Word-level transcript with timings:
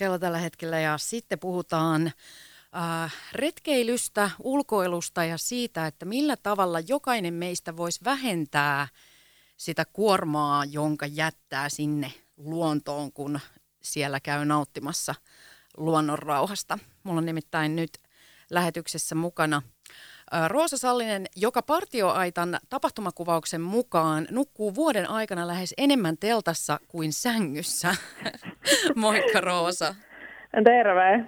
kello 0.00 0.18
tällä 0.18 0.38
hetkellä 0.38 0.80
ja 0.80 0.98
sitten 0.98 1.38
puhutaan 1.38 2.12
äh, 2.76 3.14
retkeilystä, 3.32 4.30
ulkoilusta 4.38 5.24
ja 5.24 5.38
siitä, 5.38 5.86
että 5.86 6.04
millä 6.04 6.36
tavalla 6.36 6.80
jokainen 6.80 7.34
meistä 7.34 7.76
voisi 7.76 8.00
vähentää 8.04 8.88
sitä 9.56 9.84
kuormaa, 9.84 10.64
jonka 10.64 11.06
jättää 11.06 11.68
sinne 11.68 12.12
luontoon, 12.36 13.12
kun 13.12 13.40
siellä 13.82 14.20
käy 14.20 14.44
nauttimassa 14.44 15.14
luonnon 15.76 16.18
rauhasta. 16.18 16.78
Mulla 17.02 17.18
on 17.18 17.26
nimittäin 17.26 17.76
nyt 17.76 17.98
lähetyksessä 18.50 19.14
mukana 19.14 19.62
Roosa 20.48 20.78
Sallinen, 20.78 21.26
joka 21.36 21.62
partioaitan 21.62 22.58
tapahtumakuvauksen 22.68 23.60
mukaan 23.60 24.26
nukkuu 24.30 24.74
vuoden 24.74 25.10
aikana 25.10 25.46
lähes 25.46 25.74
enemmän 25.78 26.16
teltassa 26.18 26.80
kuin 26.88 27.12
sängyssä. 27.12 27.94
Moikka 28.94 29.40
Roosa. 29.40 29.94
Terve. 30.64 31.24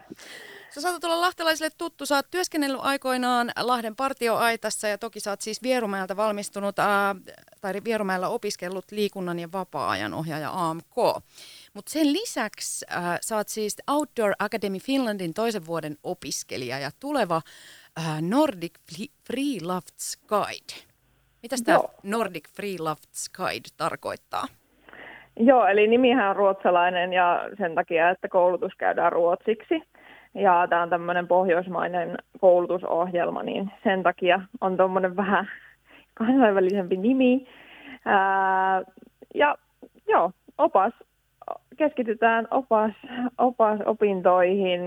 Sä 0.75 0.81
saatat 0.81 1.05
olla 1.05 1.21
lahtelaisille 1.21 1.71
tuttu. 1.79 2.07
Sä 2.07 2.15
oot 2.15 2.31
työskennellyt 2.31 2.81
aikoinaan 2.83 3.51
Lahden 3.61 3.97
partioaitassa 3.97 4.89
ja 4.89 4.99
toki 4.99 5.21
sä 5.21 5.31
oot 5.31 5.41
siis 5.41 5.63
Vierumäeltä 5.63 6.17
valmistunut 6.17 6.79
ää, 6.79 7.17
tai 7.61 7.75
Vierumäellä 7.85 8.29
opiskellut 8.29 8.85
liikunnan 8.91 9.39
ja 9.39 9.53
vapaa-ajan 9.53 10.15
ohjaaja 10.15 10.51
AMK. 10.53 10.97
Mutta 11.75 11.93
sen 11.93 12.13
lisäksi 12.13 12.85
ää, 12.89 13.19
sä 13.21 13.37
oot 13.37 13.49
siis 13.49 13.77
Outdoor 13.91 14.33
Academy 14.39 14.79
Finlandin 14.79 15.35
toisen 15.35 15.67
vuoden 15.67 15.97
opiskelija 16.03 16.79
ja 16.79 16.91
tuleva 17.01 17.43
Nordic 18.21 18.73
Free 19.27 19.59
Lofts 19.63 20.17
Guide. 20.29 20.93
Mitä 21.43 21.57
tämä 21.65 21.79
Nordic 22.03 22.49
Free 22.57 22.77
Lofts 22.81 23.31
Guide 23.37 23.69
tarkoittaa? 23.77 24.45
Joo, 25.37 25.67
eli 25.67 25.87
nimihän 25.87 26.31
on 26.31 26.37
ruotsalainen 26.37 27.13
ja 27.13 27.49
sen 27.59 27.75
takia, 27.75 28.11
että 28.11 28.29
koulutus 28.29 28.73
käydään 28.79 29.13
ruotsiksi. 29.13 29.83
Ja 30.35 30.67
tämä 30.71 30.83
on 30.83 30.91
tämmöinen 30.91 31.29
pohjoismainen 31.29 32.19
koulutusohjelma, 32.41 33.43
niin 33.43 33.71
sen 33.85 34.03
takia 34.03 34.41
on 34.61 34.77
tuommoinen 34.77 35.17
vähän 35.17 35.49
kansainvälisempi 36.15 36.97
nimi. 36.97 37.47
Ää, 38.05 38.83
ja 39.35 39.57
joo, 40.09 40.33
opas, 40.59 40.93
keskitytään 41.77 42.49
opas, 42.51 42.93
opas 43.39 43.81
opintoihin, 43.87 44.81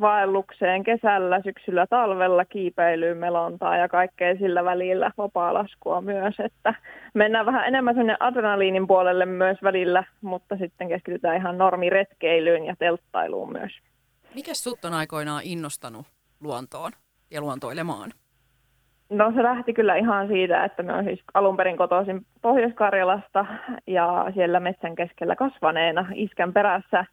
vaellukseen 0.00 0.84
kesällä, 0.84 1.40
syksyllä, 1.44 1.86
talvella, 1.86 2.44
kiipeilyyn, 2.44 3.16
melontaa 3.16 3.76
ja 3.76 3.88
kaikkea 3.88 4.36
sillä 4.36 4.64
välillä, 4.64 5.10
vapaa-laskua 5.18 6.00
myös. 6.00 6.34
Että 6.44 6.74
mennään 7.14 7.46
vähän 7.46 7.66
enemmän 7.66 7.94
sinne 7.94 8.16
adrenaliinin 8.20 8.86
puolelle 8.86 9.26
myös 9.26 9.58
välillä, 9.62 10.04
mutta 10.22 10.56
sitten 10.56 10.88
keskitytään 10.88 11.36
ihan 11.36 11.58
normiretkeilyyn 11.58 12.64
ja 12.64 12.76
telttailuun 12.78 13.52
myös. 13.52 13.72
Mikä 14.34 14.54
sut 14.54 14.84
on 14.84 14.94
aikoinaan 14.94 15.42
innostanut 15.44 16.06
luontoon 16.40 16.92
ja 17.30 17.40
luontoilemaan? 17.40 18.10
No 19.10 19.32
se 19.34 19.42
lähti 19.42 19.72
kyllä 19.72 19.96
ihan 19.96 20.28
siitä, 20.28 20.64
että 20.64 20.82
me 20.82 20.92
on 20.92 21.04
siis 21.04 21.20
alun 21.34 21.56
perin 21.56 21.76
kotoisin 21.76 22.26
Pohjois-Karjalasta 22.42 23.46
ja 23.86 24.26
siellä 24.34 24.60
metsän 24.60 24.94
keskellä 24.94 25.36
kasvaneena 25.36 26.06
iskän 26.14 26.52
perässä 26.52 27.04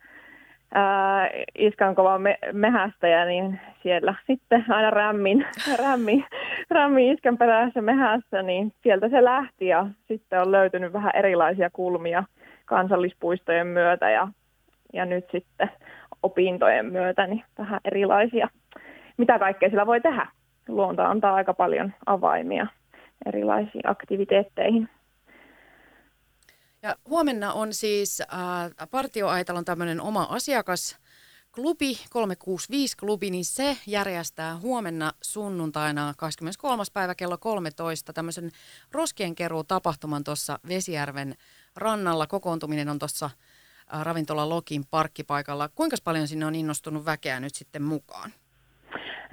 ää, 0.74 1.30
iskän 1.58 1.96
kova 1.96 2.18
me- 2.18 2.40
mehästäjä, 2.52 3.26
niin 3.26 3.60
siellä 3.84 4.16
sitten 4.28 4.66
aina 4.70 4.90
rämmin, 4.90 5.46
rämmin, 5.84 6.26
rämmin 6.70 7.14
iskän 7.14 7.38
perässä 7.38 7.82
mehässä, 7.82 8.42
niin 8.42 8.74
sieltä 8.84 9.10
se 9.10 9.24
lähti 9.24 9.68
ja 9.68 9.88
sitten 10.08 10.42
on 10.42 10.52
löytynyt 10.52 10.94
vähän 10.94 11.12
erilaisia 11.16 11.70
kulmia 11.70 12.24
kansallispuistojen 12.66 13.68
myötä 13.68 14.10
ja, 14.10 14.28
ja 14.94 15.06
nyt 15.06 15.26
sitten 15.32 15.70
opintojen 16.24 16.86
myötä 16.86 17.28
niin 17.28 17.44
vähän 17.58 17.80
erilaisia, 17.86 18.48
mitä 19.18 19.40
kaikkea 19.40 19.70
sillä 19.70 19.86
voi 19.86 20.02
tehdä. 20.02 20.28
Luonto 20.68 21.04
antaa 21.04 21.36
aika 21.36 21.54
paljon 21.54 21.94
avaimia 22.06 22.68
erilaisiin 23.26 23.90
aktiviteetteihin. 23.90 24.90
Ja 26.84 26.96
huomenna 27.10 27.54
on 27.54 27.74
siis 27.74 28.22
äh, 28.22 28.28
Partioaitalon 28.92 29.66
tämmöinen 29.66 30.02
oma 30.02 30.24
asiakas, 30.30 30.98
klubi, 31.52 31.94
365-klubi, 31.94 33.30
niin 33.30 33.46
se 33.46 33.78
järjestää 33.88 34.58
huomenna 34.58 35.14
sunnuntaina 35.22 36.14
23. 36.18 36.84
päivä 36.94 37.16
kello 37.16 37.38
13 37.38 38.14
tämmöisen 38.14 38.52
roskien 38.92 39.36
keruu 39.36 39.64
tapahtuman 39.64 40.24
tuossa 40.24 40.60
Vesijärven 40.68 41.36
rannalla. 41.76 42.28
Kokoontuminen 42.28 42.90
on 42.90 43.00
tuossa 43.00 43.26
äh, 43.26 44.02
ravintola 44.02 44.50
Lokin 44.50 44.86
parkkipaikalla. 44.86 45.70
Kuinka 45.70 45.98
paljon 46.04 46.28
sinne 46.28 46.46
on 46.46 46.56
innostunut 46.56 47.06
väkeä 47.06 47.40
nyt 47.40 47.56
sitten 47.56 47.84
mukaan? 47.84 48.34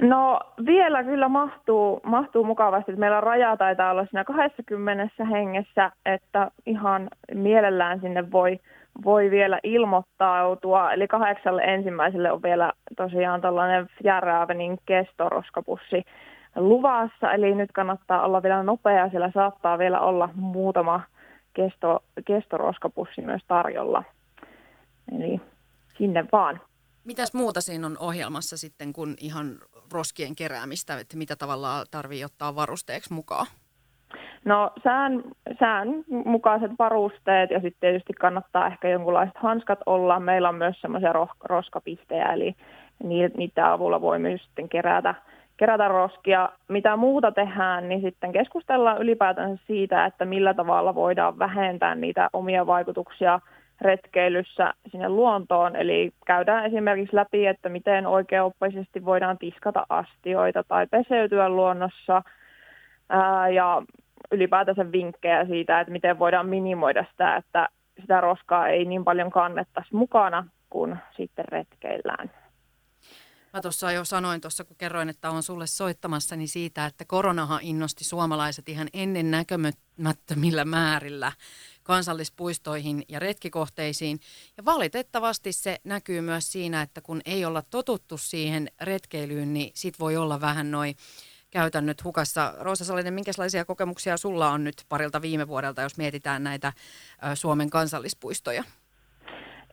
No 0.02 0.40
vielä 0.66 1.04
kyllä 1.04 1.28
mahtuu, 1.28 2.00
mahtuu 2.04 2.44
mukavasti. 2.44 2.96
Meillä 2.96 3.20
raja 3.20 3.56
taitaa 3.56 3.90
olla 3.90 4.04
siinä 4.04 4.24
20 4.24 5.24
hengessä, 5.24 5.92
että 6.06 6.50
ihan 6.66 7.08
mielellään 7.34 8.00
sinne 8.00 8.30
voi, 8.30 8.60
voi 9.04 9.30
vielä 9.30 9.58
ilmoittautua. 9.62 10.92
Eli 10.92 11.08
kahdeksalle 11.08 11.62
ensimmäiselle 11.62 12.32
on 12.32 12.42
vielä 12.42 12.72
tosiaan 12.96 13.40
tällainen 13.40 13.88
Fjärräävenin 14.02 14.78
kestoroskapussi 14.86 16.04
luvassa. 16.56 17.32
Eli 17.32 17.54
nyt 17.54 17.72
kannattaa 17.72 18.22
olla 18.22 18.42
vielä 18.42 18.62
nopea, 18.62 19.10
siellä 19.10 19.30
saattaa 19.34 19.78
vielä 19.78 20.00
olla 20.00 20.28
muutama 20.34 21.00
kesto, 21.54 22.02
kestoroskapussi 22.24 23.20
myös 23.20 23.42
tarjolla. 23.48 24.04
Eli 25.16 25.40
sinne 25.98 26.24
vaan. 26.32 26.60
Mitäs 27.04 27.34
muuta 27.34 27.60
siinä 27.60 27.86
on 27.86 27.96
ohjelmassa 28.00 28.56
sitten 28.56 28.92
kuin 28.92 29.14
ihan 29.20 29.58
roskien 29.92 30.36
keräämistä, 30.36 30.98
että 31.00 31.16
mitä 31.16 31.36
tavalla 31.36 31.84
tarvii 31.90 32.24
ottaa 32.24 32.54
varusteeksi 32.54 33.14
mukaan? 33.14 33.46
No 34.44 34.70
sään, 34.84 35.22
sään 35.60 35.88
mukaiset 36.08 36.70
varusteet 36.78 37.50
ja 37.50 37.60
sitten 37.60 37.80
tietysti 37.80 38.12
kannattaa 38.12 38.66
ehkä 38.66 38.88
jonkunlaiset 38.88 39.36
hanskat 39.36 39.78
olla. 39.86 40.20
Meillä 40.20 40.48
on 40.48 40.54
myös 40.54 40.80
semmoisia 40.80 41.12
roskapihtejä, 41.44 42.32
eli 42.32 42.54
niiden 43.04 43.64
avulla 43.64 44.00
voi 44.00 44.18
myös 44.18 44.44
sitten 44.44 44.68
kerätä, 44.68 45.14
kerätä 45.56 45.88
roskia. 45.88 46.48
Mitä 46.68 46.96
muuta 46.96 47.32
tehdään, 47.32 47.88
niin 47.88 48.00
sitten 48.00 48.32
keskustellaan 48.32 49.02
ylipäätänsä 49.02 49.64
siitä, 49.66 50.06
että 50.06 50.24
millä 50.24 50.54
tavalla 50.54 50.94
voidaan 50.94 51.38
vähentää 51.38 51.94
niitä 51.94 52.30
omia 52.32 52.66
vaikutuksia– 52.66 53.40
retkeilyssä 53.80 54.74
sinne 54.90 55.08
luontoon. 55.08 55.76
Eli 55.76 56.12
käydään 56.26 56.66
esimerkiksi 56.66 57.16
läpi, 57.16 57.46
että 57.46 57.68
miten 57.68 58.06
oikeaoppaisesti 58.06 59.04
voidaan 59.04 59.38
tiskata 59.38 59.86
astioita 59.88 60.64
tai 60.64 60.86
peseytyä 60.86 61.48
luonnossa 61.48 62.22
ää, 63.08 63.48
ja 63.48 63.82
ylipäätänsä 64.32 64.92
vinkkejä 64.92 65.46
siitä, 65.46 65.80
että 65.80 65.92
miten 65.92 66.18
voidaan 66.18 66.48
minimoida 66.48 67.04
sitä, 67.10 67.36
että 67.36 67.68
sitä 68.00 68.20
roskaa 68.20 68.68
ei 68.68 68.84
niin 68.84 69.04
paljon 69.04 69.30
kannettaisi 69.30 69.94
mukana, 69.94 70.46
kun 70.70 70.96
sitten 71.16 71.44
retkeillään. 71.48 72.30
Mä 73.52 73.60
tuossa 73.60 73.92
jo 73.92 74.04
sanoin 74.04 74.40
tuossa, 74.40 74.64
kun 74.64 74.76
kerroin, 74.76 75.08
että 75.08 75.30
on 75.30 75.42
sulle 75.42 75.66
soittamassa, 75.66 76.36
niin 76.36 76.48
siitä, 76.48 76.86
että 76.86 77.04
koronahan 77.04 77.60
innosti 77.62 78.04
suomalaiset 78.04 78.68
ihan 78.68 78.88
ennen 78.92 79.30
näkömättömillä 79.30 80.64
määrillä 80.64 81.32
kansallispuistoihin 81.88 83.02
ja 83.08 83.18
retkikohteisiin. 83.18 84.18
Ja 84.56 84.64
valitettavasti 84.64 85.52
se 85.52 85.76
näkyy 85.84 86.20
myös 86.20 86.52
siinä, 86.52 86.82
että 86.82 87.00
kun 87.00 87.20
ei 87.26 87.44
olla 87.44 87.62
totuttu 87.70 88.18
siihen 88.18 88.66
retkeilyyn, 88.82 89.54
niin 89.54 89.70
sit 89.74 89.94
voi 90.00 90.16
olla 90.16 90.40
vähän 90.40 90.70
noin 90.70 90.94
käytännöt 91.50 92.04
hukassa. 92.04 92.54
Roosa 92.60 92.84
Salinen, 92.84 93.14
minkälaisia 93.14 93.64
kokemuksia 93.64 94.16
sulla 94.16 94.48
on 94.48 94.64
nyt 94.64 94.74
parilta 94.88 95.22
viime 95.22 95.48
vuodelta, 95.48 95.82
jos 95.82 95.98
mietitään 95.98 96.44
näitä 96.44 96.72
Suomen 97.34 97.70
kansallispuistoja? 97.70 98.62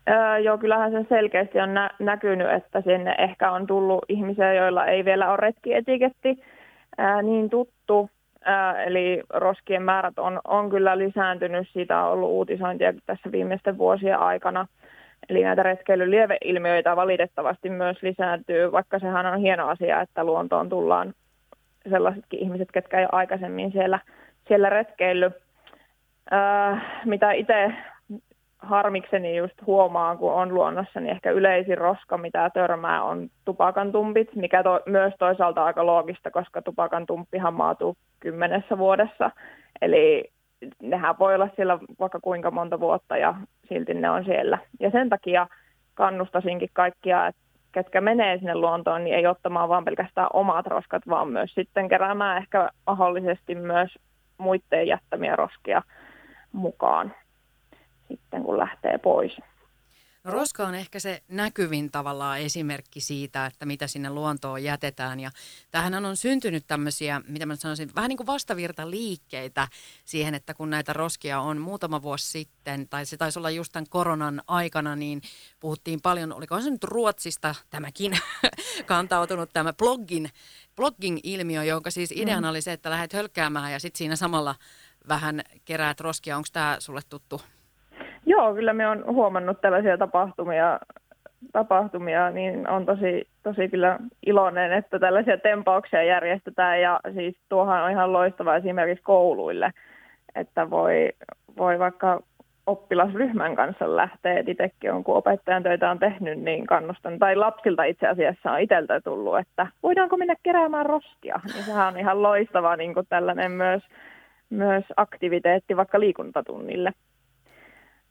Öö, 0.10 0.38
joo, 0.38 0.58
kyllähän 0.58 0.92
se 0.92 1.06
selkeästi 1.10 1.60
on 1.60 1.74
nä- 1.74 1.96
näkynyt, 2.00 2.52
että 2.52 2.82
sinne 2.82 3.16
ehkä 3.18 3.52
on 3.52 3.68
tullut 3.68 4.06
ihmisiä, 4.10 4.54
joilla 4.54 4.86
ei 4.86 5.06
vielä 5.06 5.30
ole 5.30 5.38
retkietiketti 5.38 6.44
ää, 6.98 7.22
niin 7.22 7.50
tuttu. 7.50 8.10
Eli 8.86 9.24
roskien 9.30 9.84
määrät 9.84 10.20
on, 10.20 10.42
on 10.48 10.70
kyllä 10.70 10.98
lisääntynyt, 10.98 11.68
siitä 11.74 12.04
on 12.04 12.12
ollut 12.12 12.30
uutisointia 12.30 12.94
tässä 13.06 13.32
viimeisten 13.32 13.78
vuosien 13.78 14.20
aikana. 14.20 14.68
Eli 15.30 15.44
näitä 15.44 15.64
retkeilyn 15.64 16.12
lieveilmiöitä 16.12 16.96
valitettavasti 16.96 17.70
myös 17.70 18.04
lisääntyy, 18.04 18.72
vaikka 18.72 19.00
sehän 19.00 19.26
on 19.26 19.40
hieno 19.40 19.68
asia, 19.68 20.02
että 20.02 20.24
luontoon 20.24 20.70
tullaan 20.70 21.14
sellaisetkin 21.90 22.40
ihmiset, 22.40 22.72
ketkä 22.72 23.00
ei 23.00 23.04
ole 23.04 23.10
aikaisemmin 23.12 23.72
siellä, 23.72 24.00
siellä 24.48 24.70
retkeillyt. 24.70 25.34
Ää, 26.32 26.82
mitä 27.06 27.32
itse 27.32 27.74
harmikseni 28.58 29.38
just 29.38 29.66
huomaan, 29.66 30.18
kun 30.18 30.34
on 30.34 30.54
luonnossa, 30.54 31.00
niin 31.00 31.12
ehkä 31.12 31.32
yleisin 31.32 31.78
roska, 31.78 32.18
mitä 32.18 32.50
törmää, 32.54 33.04
on 33.04 33.30
tupakan 33.46 33.92
tumpit, 33.92 34.36
mikä 34.36 34.64
to, 34.64 34.80
myös 34.86 35.14
toisaalta 35.20 35.66
aika 35.66 35.86
loogista, 35.86 36.32
koska 36.32 36.62
tupakan 36.62 37.06
tumppihan 37.06 37.54
maatuu 37.54 37.98
kymmenessä 38.20 38.78
vuodessa. 38.78 39.32
Eli 39.82 40.32
nehän 40.82 41.20
voi 41.20 41.36
olla 41.36 41.50
siellä 41.56 41.80
vaikka 42.00 42.20
kuinka 42.20 42.52
monta 42.52 42.80
vuotta 42.80 43.18
ja 43.18 43.36
silti 43.70 43.94
ne 43.94 44.10
on 44.10 44.26
siellä. 44.26 44.58
Ja 44.80 44.92
sen 44.92 45.10
takia 45.10 45.48
kannustasinkin 45.94 46.70
kaikkia, 46.74 47.28
että 47.28 47.42
ketkä 47.72 48.02
menee 48.02 48.38
sinne 48.38 48.56
luontoon, 48.56 49.04
niin 49.04 49.16
ei 49.16 49.28
ottamaan 49.28 49.70
vaan 49.70 49.86
pelkästään 49.86 50.28
omat 50.34 50.68
roskat, 50.68 51.04
vaan 51.10 51.28
myös 51.28 51.54
sitten 51.54 51.90
keräämään 51.90 52.38
ehkä 52.38 52.70
mahdollisesti 52.88 53.56
myös 53.56 53.96
muiden 54.38 54.88
jättämiä 54.88 55.36
roskia 55.36 55.82
mukaan 56.52 57.14
sitten, 58.08 58.44
kun 58.44 58.58
lähtee 58.58 58.98
pois. 58.98 59.38
No 60.26 60.32
roska 60.32 60.68
on 60.68 60.76
ehkä 60.76 61.00
se 61.00 61.24
näkyvin 61.28 61.92
tavallaan 61.92 62.40
esimerkki 62.40 63.02
siitä, 63.02 63.46
että 63.46 63.66
mitä 63.66 63.88
sinne 63.88 64.10
luontoon 64.10 64.64
jätetään. 64.64 65.20
Ja 65.20 65.32
tähän 65.72 66.06
on 66.06 66.18
syntynyt 66.18 66.68
tämmöisiä, 66.68 67.22
mitä 67.28 67.46
mä 67.46 67.56
sanoisin, 67.56 67.96
vähän 67.96 68.10
niin 68.10 68.18
kuin 68.18 68.28
vastavirta 68.28 68.90
liikkeitä 68.90 69.68
siihen, 70.06 70.36
että 70.36 70.54
kun 70.54 70.70
näitä 70.70 70.94
roskia 70.94 71.40
on 71.40 71.58
muutama 71.58 72.02
vuosi 72.02 72.32
sitten, 72.32 72.90
tai 72.90 73.06
se 73.06 73.18
taisi 73.18 73.40
olla 73.40 73.50
just 73.50 73.74
tämän 73.74 73.90
koronan 73.90 74.42
aikana, 74.48 74.96
niin 74.96 75.22
puhuttiin 75.60 76.02
paljon, 76.02 76.34
oliko 76.34 76.62
se 76.62 76.70
nyt 76.70 76.84
Ruotsista 76.84 77.56
tämäkin 77.70 78.18
kantautunut 78.86 79.50
tämä 79.54 79.74
blogging, 79.74 80.28
blogging-ilmiö, 80.76 81.64
jonka 81.64 81.92
siis 81.92 82.12
ideana 82.12 82.48
mm. 82.48 82.50
oli 82.50 82.62
se, 82.62 82.72
että 82.72 82.90
lähdet 82.90 83.14
hölkkäämään 83.14 83.72
ja 83.72 83.80
sitten 83.80 83.98
siinä 83.98 84.16
samalla 84.16 84.56
vähän 85.08 85.44
keräät 85.66 86.00
roskia. 86.00 86.38
Onko 86.38 86.48
tämä 86.54 86.78
sulle 86.80 87.02
tuttu? 87.10 87.42
Joo, 88.26 88.54
kyllä 88.54 88.74
me 88.74 88.88
on 88.88 89.04
huomannut 89.06 89.62
tällaisia 89.62 89.98
tapahtumia, 89.98 90.80
tapahtumia 91.52 92.30
niin 92.30 92.70
on 92.70 92.86
tosi, 92.86 93.28
tosi 93.44 93.68
kyllä 93.70 94.00
iloinen, 94.26 94.74
että 94.74 95.00
tällaisia 95.00 95.38
tempauksia 95.38 96.04
järjestetään. 96.04 96.82
Ja 96.82 97.00
siis 97.14 97.36
tuohan 97.50 97.84
on 97.84 97.92
ihan 97.92 98.14
loistava 98.14 98.56
esimerkiksi 98.56 99.04
kouluille, 99.04 99.72
että 100.36 100.70
voi, 100.70 101.10
voi 101.58 101.80
vaikka 101.80 102.22
oppilasryhmän 102.68 103.56
kanssa 103.56 103.96
lähteä, 103.96 104.40
että 104.40 104.52
itsekin 104.52 104.92
on, 104.92 105.04
kun 105.04 105.16
opettajan 105.16 105.64
töitä 105.64 105.92
on 105.92 106.00
tehnyt, 106.00 106.40
niin 106.40 106.68
kannustan, 106.68 107.20
tai 107.20 107.36
lapsilta 107.36 107.84
itse 107.84 108.08
asiassa 108.08 108.52
on 108.52 108.60
itseltä 108.60 109.02
tullut, 109.02 109.40
että 109.40 109.68
voidaanko 109.84 110.18
mennä 110.18 110.36
keräämään 110.44 110.86
roskia, 110.86 111.40
niin 111.54 111.64
sehän 111.64 111.88
on 111.88 112.00
ihan 112.00 112.22
loistava 112.22 112.76
niin 112.76 112.94
kuin 112.94 113.06
tällainen 113.10 113.52
myös, 113.52 113.84
myös 114.50 114.84
aktiviteetti 114.98 115.78
vaikka 115.78 116.00
liikuntatunnille. 116.00 116.92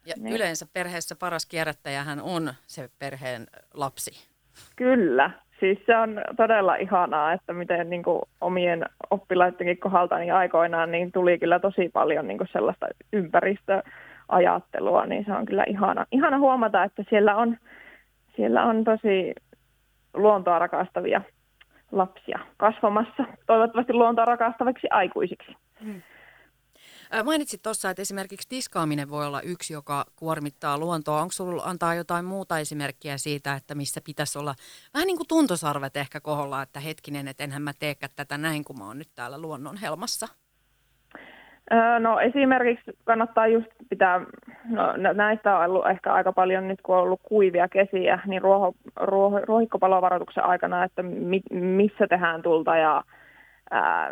Ja 0.07 0.15
niin. 0.17 0.37
yleensä 0.37 0.67
perheessä 0.73 1.17
paras 1.17 1.47
kierrättäjähän 1.47 2.21
on 2.23 2.55
se 2.67 2.89
perheen 2.99 3.47
lapsi. 3.75 4.29
Kyllä. 4.77 5.31
Siis 5.61 5.79
se 5.87 5.97
on 5.97 6.21
todella 6.37 6.75
ihanaa, 6.75 7.33
että 7.33 7.53
miten 7.53 7.91
niin 7.91 8.03
kuin 8.03 8.23
omien 8.41 8.85
oppilaidenkin 9.11 9.79
kohdalta 9.79 10.19
niin 10.19 10.35
aikoinaan 10.35 10.91
niin 10.91 11.13
tuli 11.13 11.39
kyllä 11.39 11.59
tosi 11.59 11.91
paljon 11.93 12.29
niin 12.29 12.39
kuin 12.39 12.49
sellaista 12.53 12.87
ympäristöajattelua, 13.13 15.07
niin 15.07 15.25
se 15.25 15.33
on 15.33 15.47
kyllä 15.47 15.65
ihana, 15.67 16.07
ihana 16.13 16.39
huomata, 16.39 16.85
että 16.85 17.05
siellä 17.11 17.37
on, 17.37 17.57
siellä 18.37 18.65
on 18.65 18.85
tosi 18.85 19.35
luontoa 20.15 20.59
rakastavia 20.59 21.21
lapsia 21.93 22.39
kasvamassa, 22.57 23.25
toivottavasti 23.47 23.93
luontoa 23.93 24.25
rakastaviksi 24.25 24.87
aikuisiksi. 24.91 25.57
Hmm. 25.85 26.03
Mainitsit 27.25 27.63
tuossa, 27.63 27.91
että 27.91 28.03
esimerkiksi 28.03 28.49
tiskaaminen 28.49 29.11
voi 29.11 29.27
olla 29.27 29.41
yksi, 29.41 29.73
joka 29.73 30.05
kuormittaa 30.17 30.79
luontoa. 30.79 31.21
Onko 31.21 31.33
sinulla 31.33 31.63
antaa 31.63 31.95
jotain 31.95 32.25
muuta 32.25 32.59
esimerkkiä 32.59 33.19
siitä, 33.19 33.55
että 33.55 33.75
missä 33.75 34.01
pitäisi 34.07 34.39
olla 34.39 34.55
vähän 34.95 35.07
niin 35.07 35.17
kuin 35.17 35.29
tuntosarvet 35.29 35.97
ehkä 35.97 36.21
koholla, 36.21 36.63
että 36.63 36.81
hetkinen, 36.81 37.29
että 37.29 37.45
enhän 37.45 37.63
mä 37.63 37.73
teekään 37.79 38.13
tätä 38.17 38.39
näin, 38.39 38.65
kun 38.65 38.79
mä 38.79 38.87
oon 38.87 38.99
nyt 38.99 39.11
täällä 39.15 39.39
luonnon 39.39 39.77
helmassa? 39.77 40.29
No 42.01 42.21
esimerkiksi 42.21 42.93
kannattaa 43.05 43.47
just 43.47 43.67
pitää, 43.91 44.21
no 44.97 45.13
näistä 45.13 45.59
on 45.59 45.65
ollut 45.71 45.91
ehkä 45.91 46.13
aika 46.13 46.33
paljon 46.33 46.69
nyt 46.69 46.83
kun 46.83 46.97
on 46.97 47.03
ollut 47.03 47.21
kuivia 47.23 47.69
kesiä, 47.69 48.19
niin 48.27 48.43
ruoho, 48.43 48.73
ruoho, 48.97 49.41
ruohikkopalovaroituksen 49.41 50.45
aikana, 50.45 50.85
että 50.85 51.03
mi, 51.03 51.41
missä 51.51 52.07
tehdään 52.07 52.43
tulta 52.43 52.77
ja 52.77 53.05
ää, 53.71 54.11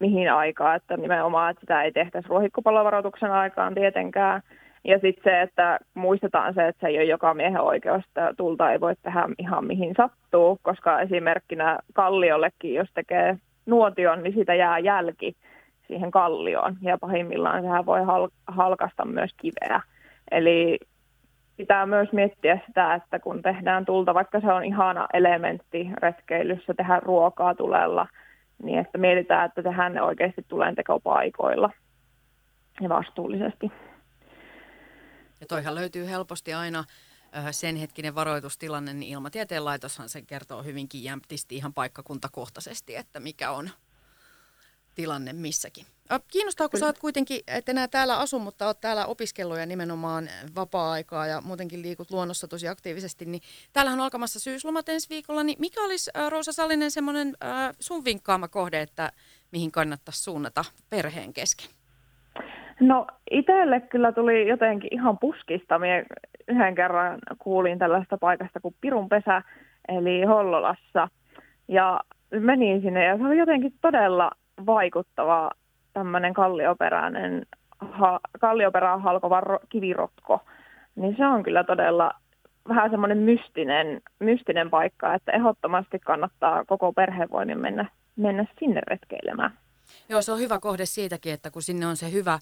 mihin 0.00 0.32
aikaan, 0.32 0.76
että 0.76 0.96
nimenomaan, 0.96 1.50
että 1.50 1.60
sitä 1.60 1.82
ei 1.82 1.92
tehtäisi 1.92 2.28
ruohikkopalovaroituksen 2.28 3.32
aikaan 3.32 3.74
tietenkään. 3.74 4.42
Ja 4.84 4.98
sitten 4.98 5.32
se, 5.32 5.42
että 5.42 5.78
muistetaan 5.94 6.54
se, 6.54 6.68
että 6.68 6.80
se 6.80 6.86
ei 6.86 6.98
ole 6.98 7.04
joka 7.04 7.34
miehen 7.34 7.60
oikeus, 7.60 8.04
että 8.04 8.34
tulta 8.36 8.72
ei 8.72 8.80
voi 8.80 8.94
tehdä 9.02 9.28
ihan 9.38 9.66
mihin 9.66 9.94
sattuu, 9.96 10.58
koska 10.62 11.00
esimerkkinä 11.00 11.78
kalliollekin, 11.92 12.74
jos 12.74 12.88
tekee 12.94 13.38
nuotion, 13.66 14.22
niin 14.22 14.34
siitä 14.34 14.54
jää 14.54 14.78
jälki 14.78 15.36
siihen 15.86 16.10
kallioon. 16.10 16.76
Ja 16.82 16.98
pahimmillaan 16.98 17.62
sehän 17.62 17.86
voi 17.86 18.00
hal- 18.00 18.28
halkasta 18.46 19.04
myös 19.04 19.30
kiveä. 19.36 19.80
Eli 20.30 20.78
pitää 21.56 21.86
myös 21.86 22.12
miettiä 22.12 22.58
sitä, 22.66 22.94
että 22.94 23.18
kun 23.18 23.42
tehdään 23.42 23.84
tulta, 23.86 24.14
vaikka 24.14 24.40
se 24.40 24.52
on 24.52 24.64
ihana 24.64 25.06
elementti 25.12 25.90
retkeilyssä, 26.02 26.74
tehdä 26.74 27.00
ruokaa 27.00 27.54
tulella– 27.54 28.06
niin 28.62 28.78
että 28.78 28.98
mietitään, 28.98 29.50
että 29.56 29.88
ne 29.88 30.02
oikeasti 30.02 30.44
tulee 30.48 30.74
tekopaikoilla 30.74 31.70
ja 32.80 32.88
vastuullisesti. 32.88 33.72
Ja 35.40 35.46
toihan 35.48 35.74
löytyy 35.74 36.06
helposti 36.06 36.54
aina 36.54 36.84
sen 37.50 37.76
hetkinen 37.76 38.14
varoitustilanne, 38.14 38.92
niin 38.92 39.12
Ilmatieteen 39.12 39.64
laitoshan 39.64 40.08
sen 40.08 40.26
kertoo 40.26 40.62
hyvinkin 40.62 41.04
jämptisti 41.04 41.56
ihan 41.56 41.74
paikkakuntakohtaisesti, 41.74 42.96
että 42.96 43.20
mikä 43.20 43.50
on 43.50 43.70
tilanne 44.94 45.32
missäkin. 45.32 45.84
Kiinnostaa, 46.32 46.68
kun 46.68 46.80
sä 46.80 46.86
oot 46.86 46.98
kuitenkin, 46.98 47.40
et 47.46 47.68
enää 47.68 47.88
täällä 47.88 48.18
asu, 48.18 48.38
mutta 48.38 48.66
oot 48.66 48.80
täällä 48.80 49.06
opiskellut 49.06 49.58
ja 49.58 49.66
nimenomaan 49.66 50.28
vapaa-aikaa 50.56 51.26
ja 51.26 51.40
muutenkin 51.40 51.82
liikut 51.82 52.10
luonnossa 52.10 52.48
tosi 52.48 52.68
aktiivisesti, 52.68 53.24
niin 53.24 53.42
täällähän 53.72 54.00
on 54.00 54.04
alkamassa 54.04 54.40
syyslomat 54.40 54.88
ensi 54.88 55.10
viikolla, 55.10 55.42
niin 55.42 55.56
mikä 55.60 55.80
olisi 55.80 56.10
Roosa 56.28 56.52
Sallinen 56.52 56.90
semmoinen 56.90 57.34
äh, 57.44 57.74
sun 57.80 58.04
vinkkaama 58.04 58.48
kohde, 58.48 58.80
että 58.80 59.12
mihin 59.52 59.72
kannattaisi 59.72 60.22
suunnata 60.22 60.64
perheen 60.90 61.32
kesken? 61.32 61.66
No 62.80 63.06
itselle 63.30 63.80
kyllä 63.80 64.12
tuli 64.12 64.48
jotenkin 64.48 64.94
ihan 64.94 65.18
puskista. 65.18 65.78
Mie 65.78 66.04
yhden 66.48 66.74
kerran 66.74 67.18
kuulin 67.38 67.78
tällaista 67.78 68.18
paikasta 68.18 68.60
kuin 68.60 68.74
Pirun 68.80 69.08
pesä, 69.08 69.42
eli 69.88 70.24
Hollolassa. 70.24 71.08
Ja 71.68 72.00
menin 72.30 72.82
sinne 72.82 73.04
ja 73.04 73.18
se 73.18 73.24
oli 73.24 73.38
jotenkin 73.38 73.74
todella 73.80 74.30
vaikuttava 74.66 75.50
tämmöinen 75.92 76.34
kallioperäinen, 76.34 77.46
ha, 77.78 78.20
kallioperään 78.40 79.02
halkova 79.02 79.40
ro, 79.40 79.58
kivirotko, 79.68 80.40
niin 80.96 81.16
se 81.16 81.26
on 81.26 81.42
kyllä 81.42 81.64
todella 81.64 82.10
vähän 82.68 82.90
semmoinen 82.90 83.18
mystinen, 83.18 84.00
mystinen 84.18 84.70
paikka, 84.70 85.14
että 85.14 85.32
ehdottomasti 85.32 85.98
kannattaa 85.98 86.64
koko 86.64 86.92
perhevoimin 86.92 87.60
mennä, 87.60 87.90
mennä 88.16 88.46
sinne 88.58 88.80
retkeilemään. 88.86 89.58
Joo, 90.08 90.22
se 90.22 90.32
on 90.32 90.38
hyvä 90.38 90.58
kohde 90.58 90.86
siitäkin, 90.86 91.32
että 91.32 91.50
kun 91.50 91.62
sinne 91.62 91.86
on 91.86 91.96
se 91.96 92.12
hyvä 92.12 92.38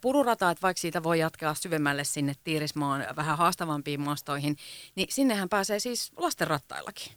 pururata, 0.00 0.50
että 0.50 0.62
vaikka 0.62 0.80
siitä 0.80 1.02
voi 1.02 1.18
jatkaa 1.18 1.54
syvemmälle 1.54 2.04
sinne 2.04 2.32
Tiirismaan 2.44 3.04
vähän 3.16 3.38
haastavampiin 3.38 4.00
maastoihin, 4.00 4.56
niin 4.94 5.06
sinnehän 5.10 5.48
pääsee 5.48 5.78
siis 5.78 6.12
lastenrattaillakin. 6.16 7.12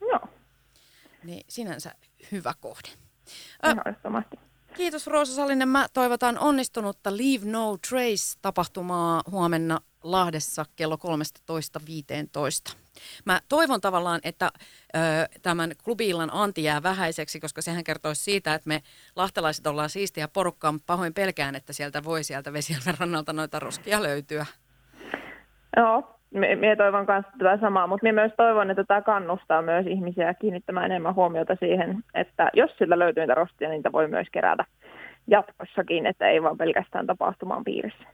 Joo. 0.00 0.20
Niin 1.24 1.44
sinänsä 1.48 1.94
hyvä 2.32 2.52
kohde. 2.60 2.88
Ehdottomasti. 3.62 4.38
Kiitos 4.76 5.06
Roosa 5.06 5.34
Salinen. 5.34 5.68
Mä 5.68 5.86
toivotan 5.92 6.38
onnistunutta 6.38 7.16
Leave 7.16 7.50
No 7.50 7.78
Trace-tapahtumaa 7.88 9.22
huomenna 9.30 9.80
Lahdessa 10.02 10.64
kello 10.76 10.98
13.15. 12.70 12.76
Mä 13.24 13.40
toivon 13.48 13.80
tavallaan, 13.80 14.20
että 14.22 14.52
ö, 14.54 14.98
tämän 15.42 15.72
klubiillan 15.84 16.30
anti 16.32 16.62
jää 16.64 16.82
vähäiseksi, 16.82 17.40
koska 17.40 17.62
sehän 17.62 17.84
kertoisi 17.84 18.22
siitä, 18.22 18.54
että 18.54 18.68
me 18.68 18.82
lahtelaiset 19.16 19.66
ollaan 19.66 19.90
siistiä 19.90 20.28
porukkaa, 20.28 20.72
mutta 20.72 20.86
pahoin 20.86 21.14
pelkään, 21.14 21.54
että 21.54 21.72
sieltä 21.72 22.04
voi 22.04 22.24
sieltä 22.24 22.52
vesien 22.52 22.80
rannalta 22.98 23.32
noita 23.32 23.58
roskia 23.60 24.02
löytyä. 24.02 24.46
Joo, 25.76 26.17
Mie 26.30 26.76
toivon 26.76 27.06
kanssa 27.06 27.32
tätä 27.38 27.58
samaa, 27.60 27.86
mutta 27.86 28.04
minä 28.04 28.20
myös 28.22 28.32
toivon, 28.36 28.70
että 28.70 28.84
tämä 28.84 29.02
kannustaa 29.02 29.62
myös 29.62 29.86
ihmisiä 29.86 30.34
kiinnittämään 30.34 30.86
enemmän 30.86 31.14
huomiota 31.14 31.56
siihen, 31.60 31.98
että 32.14 32.50
jos 32.54 32.76
sillä 32.78 32.98
löytyy 32.98 33.20
niitä 33.22 33.34
rostia, 33.34 33.68
niin 33.68 33.76
niitä 33.76 33.92
voi 33.92 34.08
myös 34.08 34.26
kerätä 34.32 34.64
jatkossakin, 35.26 36.06
että 36.06 36.28
ei 36.28 36.42
vaan 36.42 36.58
pelkästään 36.58 37.06
tapahtumaan 37.06 37.64
piirissä. 37.64 38.04